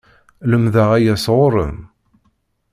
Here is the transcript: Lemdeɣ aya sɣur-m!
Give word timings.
Lemdeɣ 0.49 0.89
aya 0.97 1.15
sɣur-m! 1.25 1.77